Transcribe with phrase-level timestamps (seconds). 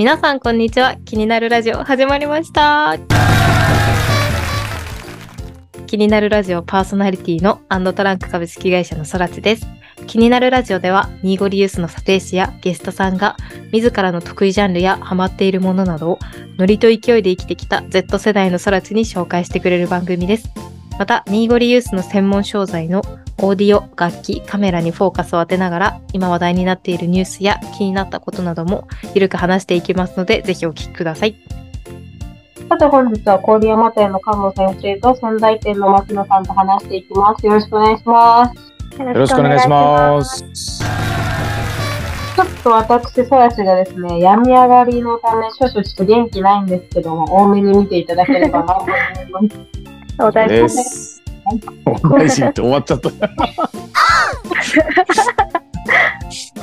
[0.00, 0.96] 皆さんこんにちは。
[0.96, 2.96] 気になるラジオ始まりました。
[5.86, 9.66] 気になるラジオパーソナリティのアンドトランク株式会社のそらちです。
[10.06, 13.36] 気になるラジオではニーゴリユースの査定士やゲストさんが
[13.72, 16.18] 自らの得意ジャンルやハマっているものなどを
[16.56, 20.48] ノリと勢いで生きてきた Z 世代のそらちに紹介してくれる番組です。
[20.98, 23.02] またニーゴリユースの専門商材の
[23.42, 31.36] オーディオ、楽器、カメラにフォーカスを当てながら、今話題になっているニュースや気になったことなども、ゆるく話していきますので、ぜひお聞きください。
[32.68, 37.46] さて本日は郡山店の菅野先生と仙台店の牧野さんと話していきます。
[37.46, 39.02] よろしくお願いします。
[39.02, 40.44] よろしくお願いします。
[42.36, 48.92] ちょっと私、ソヤシがですね、病み上がりのため、少々ちょっと元気ないんですけども、多めに見ていただければなと思い
[49.30, 50.26] ます。
[50.26, 51.09] お大で事です。
[51.50, 51.56] す。
[51.86, 53.10] お大事って終わっちゃった。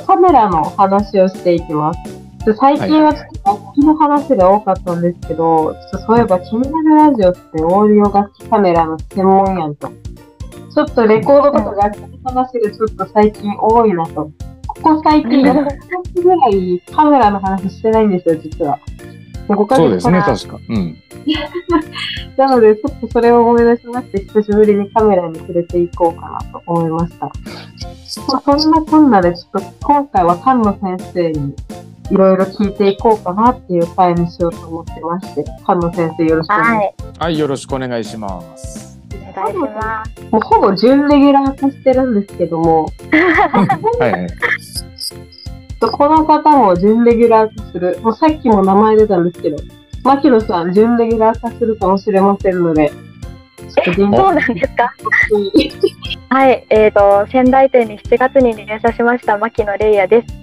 [0.06, 2.00] カメラの話をしていきます。
[2.46, 9.90] で最近はちょっと楽器の話が多かったんですけど、ちょっとそういえば気になるラジオってオーディオ楽器カメラの専門やんと。
[9.90, 14.32] ちょっとレコードとか楽器の話がちょっと最近多いなと。
[14.68, 18.80] ここ最近4ヶ月ぐらいカメラの話してないんですよ、実は。
[19.56, 20.60] 5ヶ月そうですね、確か。
[20.70, 20.98] うん。
[22.38, 27.26] なので、ちょっとそれを思い出しまして、久しぶりにカメラに触れていこうかなと思いました。
[27.26, 27.32] ま
[28.46, 31.56] あ、そんなこんなで、ちょっと今回は菅野先生に
[32.12, 38.18] いろいろ聞いていこうかなっていう回にしようと思ってまして、菅野先生よろしくお願いしはい、はい、よろしくお願いし。
[38.18, 38.88] ます。
[40.32, 42.88] もうほぼ準レギュラー化してるんですけども、
[44.00, 44.28] はいはい。
[45.80, 48.00] この方も準レギュラー化する。
[48.02, 49.58] もうさっきも名前出たんですけど、
[50.04, 52.92] 牧野さん準レギュラー化するかもしれませんので、
[53.86, 54.92] そうなんですか？
[55.34, 55.72] に
[56.30, 60.34] はい、えっ、と仙台店に7月に入社しました牧野玲也です。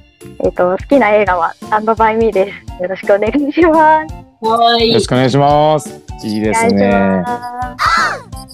[0.45, 2.83] えっ、と好きな映画はスタンドバイミーです。
[2.83, 4.15] よろしくお願いします。
[4.41, 5.07] かわいいよろし。
[5.07, 6.01] くお願いします。
[6.25, 7.23] いいですね。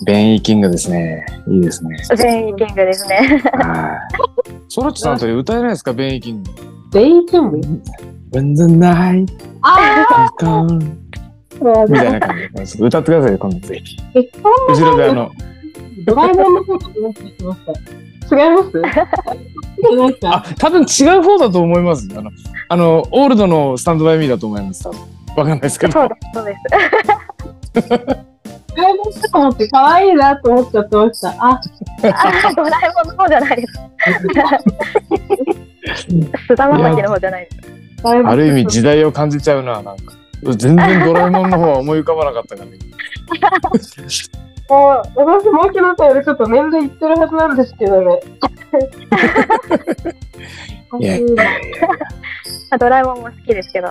[0.06, 1.24] まベンイキングですね。
[1.48, 1.98] いいですね。
[2.04, 2.14] す。
[2.16, 3.42] 全員キングですね。
[3.54, 3.98] はい。
[4.68, 6.50] ソロチさんと歌えないですか、ベンイキング。
[6.92, 7.58] ベイキング
[8.32, 9.28] ？When the night
[9.62, 10.96] あ comes
[11.62, 12.84] あみたいな感じで。
[12.84, 13.96] 歌ってくださいよ、今度ぜひ。
[14.68, 15.30] 後ろであの、
[16.06, 17.72] ドラえもんの方と思ってきました。
[18.36, 18.78] 違います？
[18.78, 22.08] 違いますあか、多分違う方だと思います。
[22.16, 22.30] あの、
[22.68, 24.84] あの、オールドのスタンドバイミーだと思います。
[24.84, 25.00] 多分
[25.36, 25.92] わかんないですけど。
[25.92, 26.30] そうです。
[26.32, 28.26] そうです。
[28.76, 31.28] 違いますと思って可愛いなと思っちゃってました。
[31.30, 31.60] あ、あ、
[32.54, 33.72] ドラえもんの方じゃないです。
[36.42, 37.80] 菅田将暉の方じゃないです。
[38.04, 40.14] ある意味時代を感じちゃうな、なんか。
[40.42, 42.78] 全然ドラえもんの方は思い浮かばなかったから、ね。
[44.70, 48.20] もう、私、マキノさんよりちょっと年齢いってるはずなんですけどね。
[51.00, 51.44] いやいやいや
[52.70, 53.88] あドラえもんも好きですけど。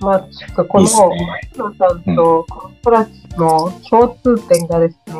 [0.00, 5.14] まあ、ちょっとこの、いいっすねマキノさんとこのトラチの共通点がですね、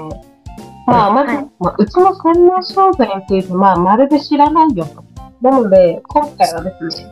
[0.86, 5.02] まあ、まず、はいまあ、うちの専門商材について、まあ、まるで知らないよと。
[5.40, 7.10] なので、今回はですね、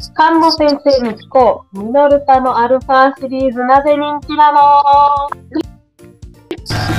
[0.00, 1.78] 菅野先生に聞こう。
[1.78, 4.58] ミノルタのアルファシリーズなぜ人気なの？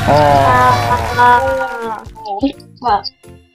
[0.09, 2.03] ああ
[2.79, 3.03] まあ、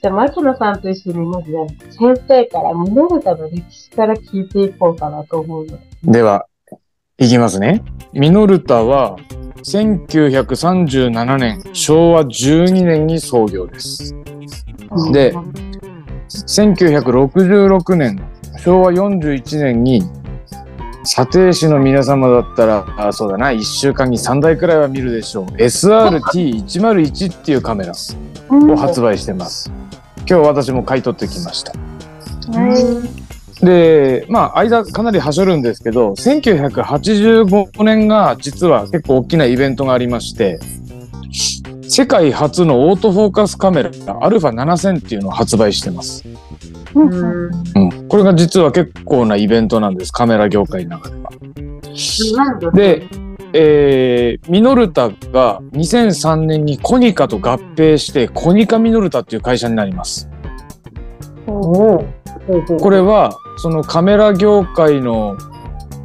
[0.03, 1.53] じゃあ、牧野さんと一緒にまず、
[1.97, 5.79] 先生からミノルタの歴史から聞いていこうかなと思うので。
[6.05, 6.47] ーでは、
[7.19, 7.85] いきますね。
[8.13, 9.17] ミノルタは、
[9.65, 14.13] 1937年、昭和12年に創業です。
[15.13, 15.33] で
[16.29, 18.21] 1966年、
[18.59, 20.03] 昭和41年に、
[21.05, 25.45] 査定士の皆様だったら、あそうだな、1週間に3台くらいは見るでしょう。
[25.59, 29.71] SRT101 っていうカメラを発売してます。
[30.29, 31.73] 今日私も買い取ってきました。
[33.61, 40.59] で、まあ、間かなりはしょるんですけど、1985年が実は結構大きなイベントがありまして、
[41.89, 46.25] 世界初のオートフォーカスカメラ、アルファ7000っていうのを発売してます。
[46.95, 47.51] うん。
[47.75, 48.09] うん。
[48.09, 50.13] これが実は結構なイベントなんです。
[50.13, 51.31] カメラ業界の中では。
[52.73, 53.07] で、
[53.55, 60.29] えー、ミノルタが2003年にコニカと合併して、コニカミノルタっていう会社になります。
[61.47, 65.37] これは、そのカメラ業界の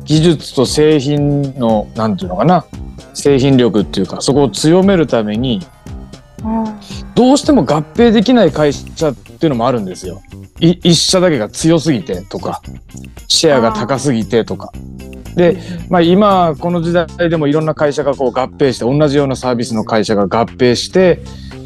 [0.03, 2.65] 技術と製品の、なんていうのかな、
[3.13, 5.61] 製品力っていうか、そこを強めるために、
[7.15, 10.21] どうしても合併できない会社っていうのもあるんですよ。
[10.59, 12.61] い一社だけが強すぎてとか、
[13.27, 14.71] シェアが高すぎてとか。
[15.37, 15.57] で、
[15.89, 21.21] まあ今この時代でもいろんな会社がこう合併して、同じようなサービスの会社が合併して、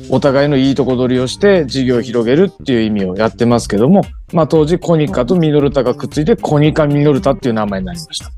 [0.09, 4.03] お互いのいいとこ取りをして事業を広げるっていう意味をやってますけども、
[4.33, 8.29] まあ当時コニカとミノルタがくっついてコニカミノルタっていう名前になりました。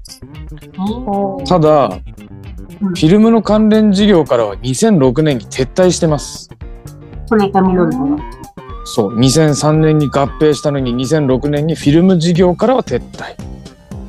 [1.45, 2.03] ただ、うん
[2.83, 6.49] フィルムの関連事業からは2006年に撤退してます。
[7.29, 8.17] コニカミノルタが。
[8.83, 13.35] そう、2003年に合併したのに2006年にフィルム事業からは撤退。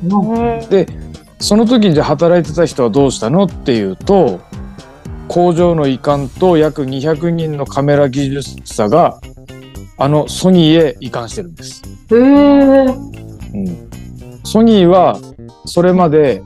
[0.03, 0.87] うんで、
[1.39, 4.39] その時にじゃあ働いてた人はどうしたのっていうと、
[5.27, 9.19] 工場の移管と約200人のカメラ技術者が、
[9.97, 11.81] あのソニーへ移管してるんです。
[12.11, 12.19] へえ。
[12.19, 13.89] うん、
[14.43, 15.17] ソニーは
[15.65, 16.43] それまで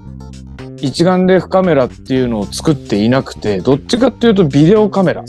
[0.77, 5.23] 一眼レフカメラっていうのを作っていなくてどっちかっていうとビデオカメラ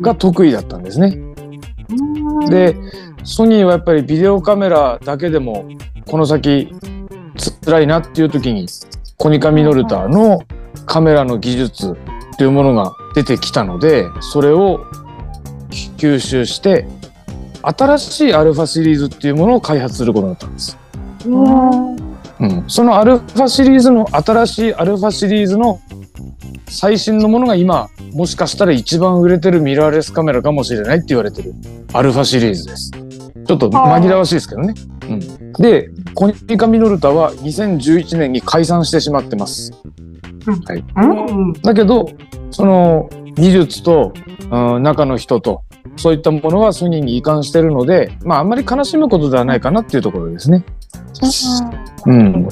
[0.00, 1.16] が得意だったんですね。
[2.48, 2.76] で
[3.24, 5.68] ソニーはやっぱりビデオカメラだけでも
[6.06, 6.72] この先
[7.64, 8.66] 辛いなっていう時に
[9.16, 10.42] コニカミノルタの
[10.86, 11.96] カメラの技術
[12.36, 14.86] というものが出てきたのでそれを
[15.70, 16.86] 吸収して
[17.62, 20.78] 新しいアルファシリーズっていうものを開発することになったんです。
[22.40, 25.80] うん、そのアルファシリーズの新しいアルファシリーズの
[26.68, 31.52] 最新のものが今もしかしたら一番売れてるミラーレスカメラかもしれないって言われてる
[31.92, 33.07] アルファシリーズです。
[33.48, 34.74] ちょっと紛らわしいですけどね。
[35.08, 39.72] うん、でコニカミノルタは2011年に解散してしまってます。
[40.96, 41.52] うん。
[41.54, 42.10] だけど
[42.50, 44.12] その技術と、
[44.50, 45.62] うん、中の人と
[45.96, 50.62] そういったものはソニーに移管してるのでまああんまり悲しむことではないかなっていうところですね。
[52.04, 52.48] うん、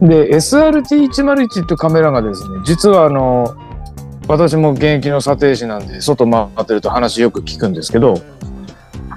[0.00, 3.56] で SRT101 っていうカメラがですね実はあの
[4.26, 8.20] 私も現役の査定士なんで外回ってると話よく聞くんですけど、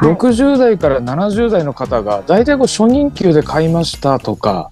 [0.02, 4.70] 60代から70代の方が大体こう初任給で買いましたとか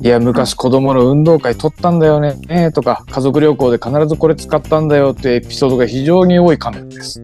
[0.00, 7.22] いや昔子供の運動会取ったんだよねえーとか家族旅行で必ずこれ使ったんだよっていうエピソードが非常に多いカメラです。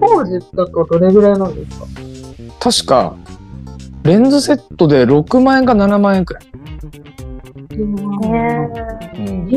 [0.00, 1.86] 当時だとどれぐらいなんですか？
[2.60, 3.16] 確か
[4.04, 6.49] レンズセットで6万円か7万円くらい。
[7.72, 9.48] うん。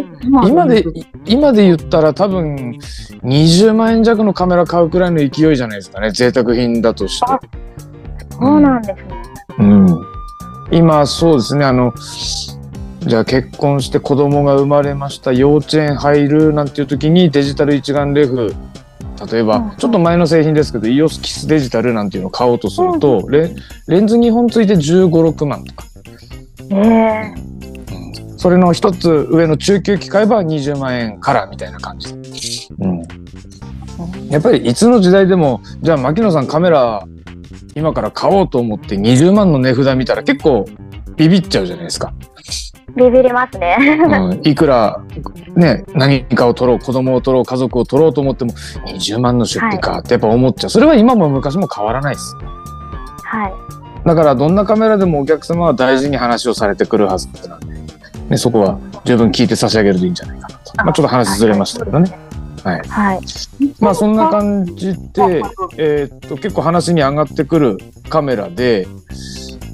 [0.48, 0.84] 今で
[1.26, 2.78] 今で言ったら多分
[3.24, 6.12] 20万円弱のカメラ買うくらいの勢いじゃないですかね。
[6.12, 7.26] 贅沢品だとして。
[8.32, 9.24] そうなんですね。
[9.60, 9.88] うん、
[10.72, 11.66] 今そうですね。
[11.66, 11.94] あの
[13.02, 15.34] じゃあ結婚して子供が生まれました。
[15.34, 18.54] 幼稚園入るなんていう時にデジタル一眼レフ。
[19.32, 19.70] 例えば、うん。
[19.70, 23.54] うんちょっと前の製品ですけど EOS キスデジタルなんていうのを買おうとすると、レ
[23.88, 25.86] レンズ2本ついて1 5 6万とか、
[26.72, 27.53] ええ
[28.44, 32.14] それの一つ上の中級機買えば20万円からみたいな感じ、
[32.78, 33.02] うん、
[34.30, 37.08] やっぱりいつの時代でもじゃあ牧野さんカメラ
[37.74, 40.66] 今から買おうと思って20万の値札見たら結構
[41.16, 42.14] ビビっちゃうじゃないですか。
[42.98, 43.78] ビビりますね。
[43.80, 45.02] うん、いくら
[45.56, 52.36] ね何かを取ろう子供を取ろう家族を取ろうと思っても20万の出費かってやっぱ思っちゃう、それは今も昔も変わらないです。
[53.24, 53.54] はい。
[54.06, 57.73] だからどんなカメラでもお客様は大事に話をされてくるはずなんで、
[58.30, 62.12] ね、そこは十分聞いて差し上げるといいんじゃないかなと、まあ、ちょっと話ずれましたけどね。
[62.64, 62.82] はい。
[62.88, 63.20] はい。
[63.80, 65.42] まあそんな感じで、
[65.78, 67.78] えーっと結構話に上がってくる
[68.10, 68.88] カメラで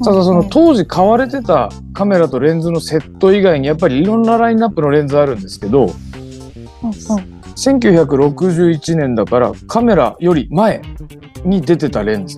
[0.03, 5.87] ただその当時買われてたカメラとレンズのセット以外にやっぱりいろんなラインナップのレンズあるんですけど
[7.55, 10.81] 1961年だからカメラより前
[11.43, 12.37] に出てたレンズ。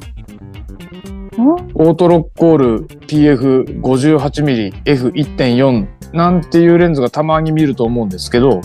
[1.74, 8.62] オートロッコール PF58mmF1.4 なんていうレンズがたまに見ると思うんですけど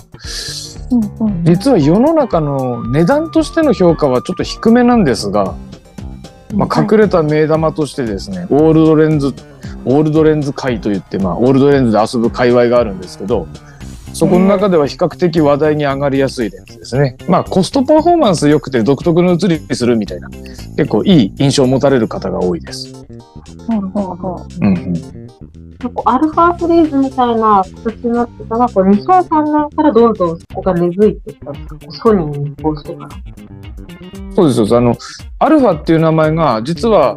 [1.44, 5.54] 実は世の中の値段としての評価はちょっと低めなんですが、
[6.54, 9.34] まあ、隠れた目玉としてですね、オールドレンズ
[9.84, 13.46] オールドレンズ界といって、まあ、オールドレンズで遊ぶ界隈があるんですけど
[14.16, 17.18] そこの中では比較的話題に上がりやすいレンズですね。
[17.28, 22.94] まあコストパフォーマンス良くて独特の写りするみたいな結構いい印象を持たれる方が多いです。
[24.62, 25.25] うんうん、
[26.04, 33.08] アルファシリーズみたいな形になってたのは、こう2003年からどんどんそこが根付いてきたんですかソニーに移行してから。
[34.34, 34.94] そうですよあの
[35.38, 37.16] アルファっていう名前が実は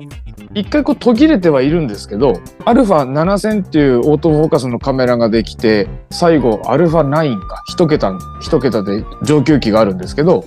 [0.56, 10.46] 一回こう途切れてはいるんですけどアルファ7000っていうオートフォーカスのカメラができて最後アルファ9か一桁一桁で上級機があるんですけど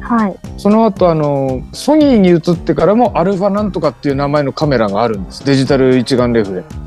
[0.00, 0.36] はい。
[0.58, 6.83] その後あのソニーに移ってからもアルファなんとかっていう名前のカメラがあるんですデジタル一眼レフで。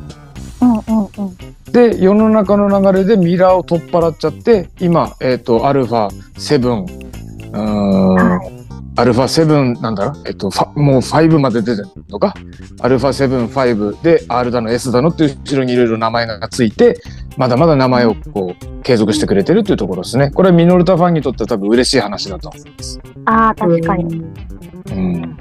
[0.62, 0.80] うんうん
[1.18, 1.72] うん。
[1.72, 8.52] で世の中の流れでミラーを取っ払っちゃって今、えっとアルファ7うーん、はい。
[9.00, 10.16] アルファ7なんだろ？
[10.26, 12.34] えっとファもう5まで出てるのか？
[12.80, 17.00] アルファ75で R だの S だのっていう後ろにいろいろ名前がついて
[17.38, 23.00] まだまだ名前をこう継続してくれてるっていうところですねこれはミノルタファンにとっては多分嬉しい話だと思います。
[23.26, 24.24] ああ、確かに。
[24.90, 25.38] うん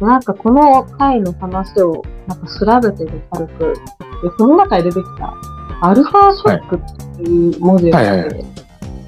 [0.00, 2.46] なんかこの回の話をなんか
[2.82, 3.76] 調べてて軽く、で、
[4.38, 5.34] その中に出てきた、
[5.80, 8.44] アルファショックっていう文字があって、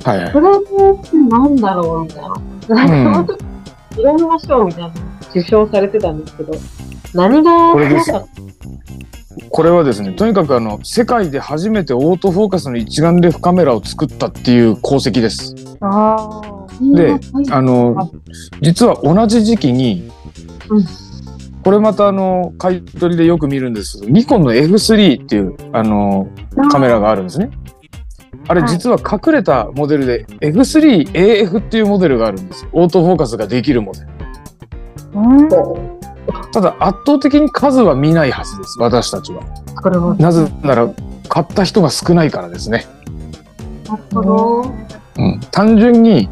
[0.05, 2.23] はいそれってなんだろうみたい
[2.69, 2.87] な。
[2.87, 3.27] なん。
[3.99, 4.95] いろんな賞みたいなの
[5.31, 6.53] 受賞されてたんですけど、
[7.15, 7.91] 何がこれっ
[9.51, 10.13] これはですね。
[10.13, 15.55] とにかくあの世界で初めてオートフォーカスの一眼レフカメラを作ったっていう功績です。
[15.81, 17.19] あたで
[17.51, 18.11] あの
[18.63, 20.11] 実は同じ時期に、
[20.71, 21.11] うん
[21.63, 26.29] これまたあの買い取りでよく見るんですけどニコンの F3 っていうあの
[26.71, 27.51] カメラがあるんですね。
[28.49, 32.71] あれはい実は隠れたモデルで F3AF っていうモデルがあるんですよ。
[32.73, 34.07] オートフォーカスができるモデル。
[35.15, 35.49] うん
[36.53, 38.79] ただ圧倒的に数は見ないはずです。
[38.79, 39.43] 私たちは。
[39.43, 40.17] は。
[40.19, 40.89] なぜなら
[41.29, 42.87] 買った人が少ないからですね。
[43.87, 44.75] なるほど。
[45.19, 46.29] うん、単純に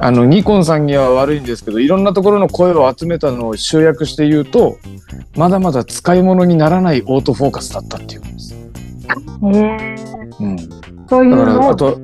[0.00, 4.78] あのニコンさんには悪いんですけどいろんなところの声を集めたのを集約して言うと
[5.36, 8.54] まだまだ使い物にならないオートフォーカスだったっていうんです。
[8.54, 9.94] え。
[10.40, 10.58] うん、
[11.08, 12.00] そういうだからのあと、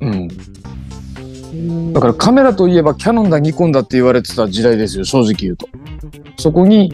[0.00, 5.68] うん、だからカメラといえばキャノンだニコンだって言われてた時代ですよ正直言うと。
[6.36, 6.92] そこに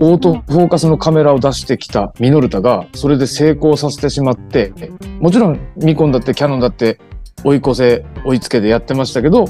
[0.00, 4.72] オートフォーカスのカメラを出してきたミノルタがそれで成功させてしまって
[5.20, 6.98] もちろんニコンだってキャノンだって
[7.44, 9.46] 追い越せ追いつけでやってましたけど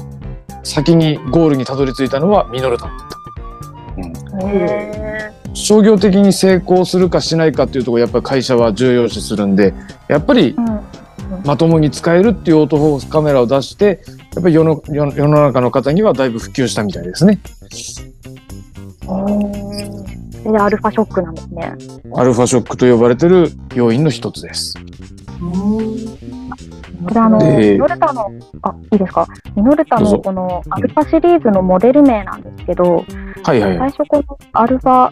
[0.63, 2.99] 先にゴールにたどり着いたのはミノルタだっ
[4.31, 9.73] た、うん、え商業的に成功するかしないかっていうところやっぱり会社は重要視するんで
[10.07, 11.03] やっぱりうん
[11.45, 14.01] まともに使えるっていうオートフォーカスカメラを出して
[14.35, 17.39] やっぱり世の世の世の中の方にはだいぶ普及したみたいですね。
[20.43, 21.73] それでアルファショックなんですね。
[22.15, 24.73] アルファショックと呼ばれてる要因の一つです。
[27.03, 28.31] これあの、でミノルタの、
[28.61, 29.27] あ、いいですか？
[29.55, 33.03] ミノルタのこのアルファシリーズのモデル名なんですけど、
[33.43, 33.91] はいはいはい。
[33.91, 35.11] 最初このアルファ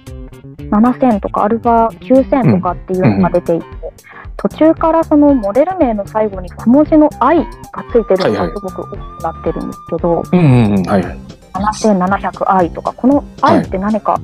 [0.70, 3.66] 7000とかアルファ9000とかっていうのが出ていて、
[4.38, 7.46] 途中からそのモデル名の最後に小文字の I が
[7.92, 11.18] ついてるのがすごく大きくなってるんですけど、うんうんうんはいはい。
[11.54, 14.20] 7700i とか、この I って何か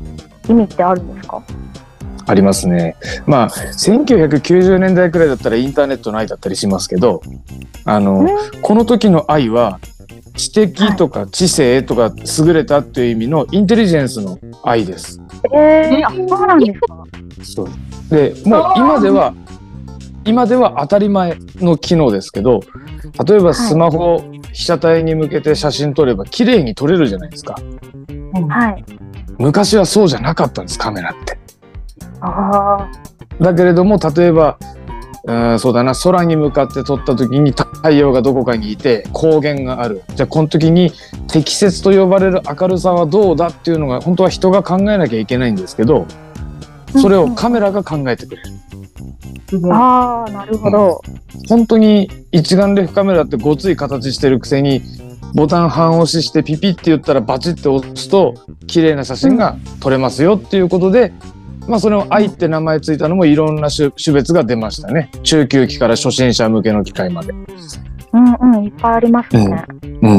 [0.50, 1.44] 意味ってあるんですか、
[2.28, 2.96] ありますね。
[3.26, 7.22] まあ1990年代くらいだったらインターネットの愛だったりしますけど、
[7.86, 8.28] あの、うん。
[8.62, 9.80] この時の愛は
[10.36, 15.20] 知的とか知性とか優れたっていう意味のインテリジェンスの愛です。
[15.54, 17.04] えー、あ、そうなんですか？
[17.44, 17.70] そう。
[18.10, 19.34] でもう今では
[20.26, 22.62] 今では当たり前の機能ですけど
[23.26, 27.56] 例えばスマホを被写体に向けて写真撮れば綺麗に撮れるじゃないですか。
[28.50, 28.86] はい。
[29.40, 31.34] 昔はそうじゃなかったんですカメラって。
[31.34, 31.38] あ
[33.40, 34.58] だけれども例えば
[35.26, 40.04] うんそうだな空に向かって撮った時に太陽がどこかにいて光源がある。
[40.16, 40.94] じゃあこの時に
[41.28, 46.08] 適切と呼ばれる明るさはどうだっていうのが本当は人が考えなきゃいけないんですけど
[46.96, 47.00] あ。
[47.00, 49.74] それをカメラが考えてくれる。
[49.74, 51.02] ああ、なるほど。
[51.50, 54.82] 本当に一眼レフカメラってごつい形してるくせに
[55.34, 58.34] ボタン半押ししてピピって言ったらバチって押すと
[58.66, 61.12] 綺麗な写真が撮れますよっていうことで、
[61.68, 67.34] まあそれを「愛」って名前ついたのもいろんな種種別が出ましたね中級機から初心者向けの機械まで。
[68.14, 69.66] うんうん、いっぱいありますね。
[70.02, 70.14] う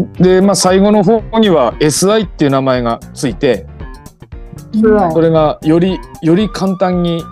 [0.00, 3.66] ん、でまあ最後の方には「SI」っていう名前がついて
[5.12, 7.22] それがよりより簡単に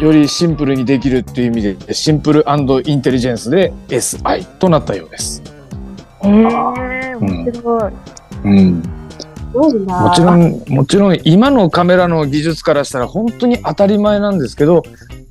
[0.00, 2.44] よりシンプルにできるっていう意味でシンプル
[2.84, 5.42] インテリジェンスで SI となったようです。
[6.22, 7.92] へえ、面白い。
[8.44, 9.03] うんすごいな
[9.54, 14.82] もちろんもちろん今のカメラの技術からしたら本当に当たり前なんですけど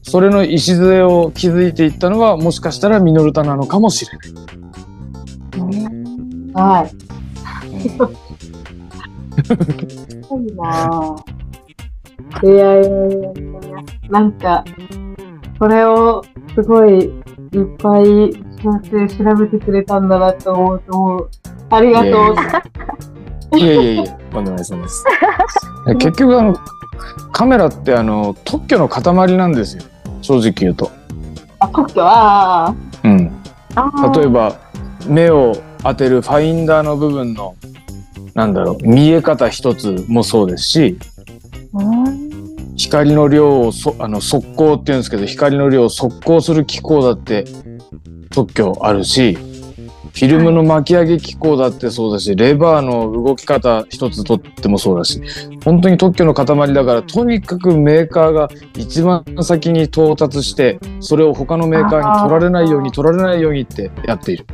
[0.01, 4.33] それの礎を築いていったのはもしかしたらミノルタなのかもしれない。
[6.53, 6.91] はい。
[7.97, 8.33] うん
[9.43, 11.15] すごいな
[12.43, 13.33] いやいやいや
[14.09, 14.63] なんか、
[15.57, 17.11] それをすごいいっ
[17.79, 21.29] ぱい先生調べてくれたんだなと思うと
[21.69, 22.35] ありがとう。
[23.55, 24.73] いやいやいやとんでもないです。
[25.99, 26.55] 結局あの
[27.31, 29.83] カメラってあの特許の塊なんですよ
[30.21, 30.91] 正直言うと。
[31.59, 32.03] あ、特許？
[32.03, 32.75] ああ。
[33.03, 33.31] うん、
[34.13, 34.55] 例えば
[35.07, 37.55] 目を当てるファインダーの部分の
[38.33, 40.97] なんだろう見え方一つもそうですし
[41.73, 42.33] うん
[42.75, 47.45] 光の量をそあの速攻っていうんですけど光の量を速攻する機構だって
[48.31, 55.21] 特許あるしフィルムの巻き上げ機構だってそうだしレバーの動き方一つとってもそうだし
[55.63, 64.45] 本当に特許の塊だからとにかくメーカーが一番先に到達してそれを他のメーカーに取られないように取られないようにってやっている。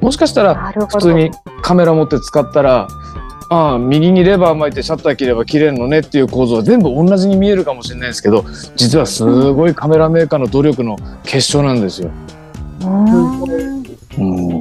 [0.00, 0.72] もしかしたら。
[0.72, 1.30] 普通に
[1.62, 2.88] カメラ持って使ったら
[3.48, 8.44] ああ右にレバー巻いてシャッター切れば切れるのねっていう構造は全部同じに見えるかもしれないですけど
[8.76, 12.10] 実はすごいカメラメーカーの努力の結晶なんですよ。
[14.18, 14.53] うん、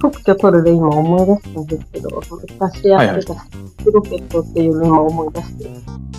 [0.00, 2.22] 特許取るで今思い出したんですけど、
[2.58, 3.34] 昔やってた
[3.92, 5.70] ロケットっていうのを今思い出して。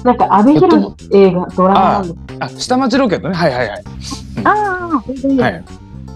[0.03, 2.15] なんか、阿部寛映画、ドラマなんです。
[2.39, 3.35] あ下町ロケットね。
[3.35, 3.83] はいはいはい。
[4.43, 5.63] あけど、はい、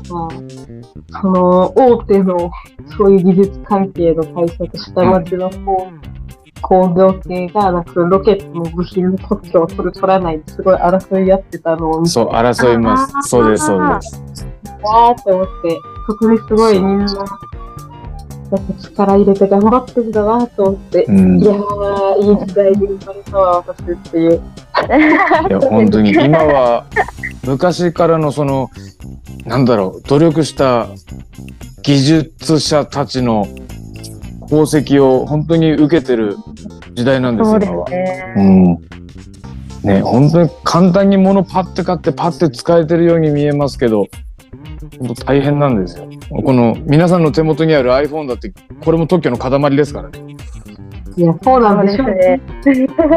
[0.09, 2.51] まあその、大手の、
[2.97, 13.29] そういう技術関係の会社と下町のこう工業系が、なんかロケットの部品の特許を取る取らないすごい争いやってたのを見て、そう争います。
[13.29, 14.47] そうですそうです。
[14.81, 17.07] わーって思って、そこですごいみんな、
[18.81, 24.41] 力入れて頑張ってんだなと思って、うん、いいやー、いい時代に生まれたわ、私っていう。
[25.49, 26.85] や本当に今は
[27.45, 28.69] 昔からのその
[29.45, 30.87] なんだろう努力した
[31.81, 33.47] 技術者たちの
[34.47, 36.35] 功績を本当に受けてる
[36.93, 37.85] 時代なんですよ今は。
[38.35, 38.77] うん。
[39.83, 44.07] ね、本当に簡単に物パッて買ってパッて使えてるように見えますけど、
[45.25, 46.07] 大変なんですよ。
[46.43, 48.53] この皆さんの手元にある iPhone だって、
[48.83, 50.35] これも特許の塊ですからね。
[51.17, 52.41] いや、そうなんですね。
[52.65, 52.69] う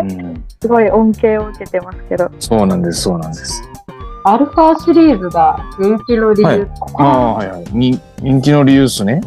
[0.03, 2.31] ん、すごい恩恵を受けてますけど。
[2.39, 3.63] そうなんです、そうなんです。
[4.25, 7.65] アルファシリーズが人気の理由、はいああ、はいはい。
[7.73, 9.21] 人人気の理由っすね。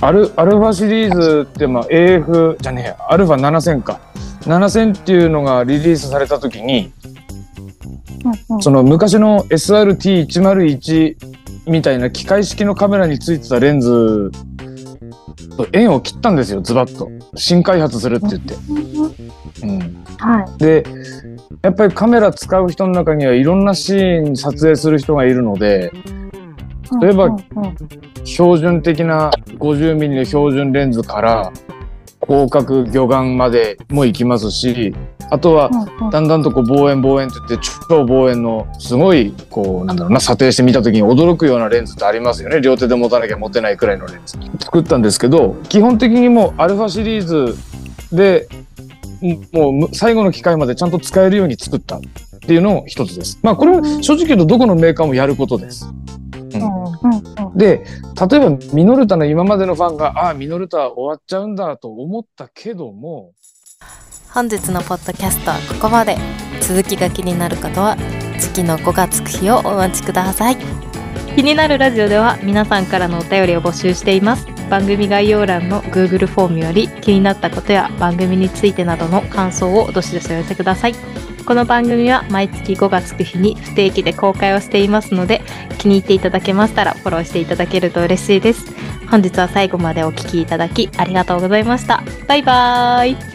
[0.00, 4.00] アルアルファシリーズって、まあ、AF じゃねえや、アルファ7000か。
[4.42, 6.92] 7000っていうのがリリースされた時に、
[8.24, 11.31] うんうんその昔の SRT101
[11.66, 14.30] みたいな機械式のカメラについてたレンズ
[15.56, 17.10] と縁を切ったんですよズバッと。
[17.36, 18.54] 新開発するって言って、
[19.62, 20.58] うん、はい。
[20.58, 20.84] で
[21.62, 25.92] やっぱりカメラ使う人の中にはいろんなシーン撮影する人がいるので
[27.00, 27.42] 例えばうんうん
[28.24, 31.52] 標準的な 50mm の標準レンズから
[32.24, 34.94] 広角魚眼までも行きますし
[35.32, 35.70] あとは
[36.12, 42.60] だんだんとこう望遠望遠って言って超望遠のすごいこうなんだろうな査定してみた時に驚くようなレンズってありますよね。
[42.60, 44.36] 両手で持たなきゃ持てないくらいのレンズ。
[44.60, 47.56] 作ったんですけど基本的にもうアルファシリーズ
[48.14, 48.46] で
[49.52, 52.00] もうむ最後の機械までちゃんと使えるように作ったっ
[52.40, 53.38] ていうのも一つです。
[53.42, 55.88] まあこれは正直言うとどこのメーカーもやることです。
[57.56, 57.84] で
[58.30, 63.32] 例えばミノルタの今までのファンがああミノルタ終わっちゃうんだと思ったけども
[64.34, 66.16] 本日のポッドキャストはここまで。
[66.62, 67.98] 続きが気になる方は
[68.38, 70.56] 次の5月9日をお待ちください。
[71.36, 74.46] 気になるラジオでは皆さんからのお便りを募集しています。
[74.70, 80.94] 番組概要欄の Google フォームより気になったことや番組についてなどの感想をどしどしお寄せください。
[81.44, 85.42] この番組は毎月5月9日に不定期で公開をしていますので
[85.76, 88.64] 気に入っていただけましたらフォローしていただけると嬉しいです。
[89.10, 92.02] 本日は最後までお聞きいただきありがとうございました。
[92.26, 93.31] バイバーイ。